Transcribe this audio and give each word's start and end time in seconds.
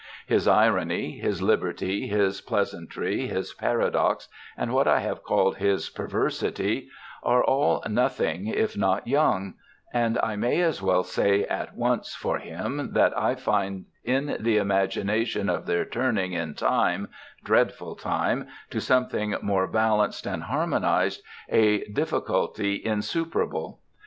His 0.25 0.47
irony, 0.47 1.19
his 1.19 1.43
liberty, 1.43 2.07
his 2.07 2.41
pleasantry, 2.41 3.27
his 3.27 3.53
paradox, 3.53 4.27
and 4.57 4.73
what 4.73 4.87
I 4.87 4.99
have 5.01 5.21
called 5.21 5.57
his 5.57 5.91
perversity, 5.91 6.89
are 7.21 7.43
all 7.43 7.83
nothing 7.87 8.47
if 8.47 8.75
not 8.75 9.05
young; 9.07 9.53
and 9.93 10.17
I 10.23 10.37
may 10.37 10.59
as 10.61 10.81
well 10.81 11.03
say 11.03 11.43
at 11.43 11.75
once 11.75 12.15
for 12.15 12.39
him 12.39 12.93
that 12.93 13.15
I 13.15 13.35
find 13.35 13.85
in 14.03 14.37
the 14.39 14.57
imagination 14.57 15.49
of 15.49 15.67
their 15.67 15.85
turning 15.85 16.33
in 16.33 16.55
time, 16.55 17.07
dreadful 17.43 17.95
time, 17.95 18.47
to 18.71 18.81
something 18.81 19.35
more 19.43 19.67
balanced 19.67 20.25
and 20.25 20.41
harmonised, 20.41 21.21
a 21.47 21.83
difficulty 21.91 22.83
insuperable. 22.83 23.81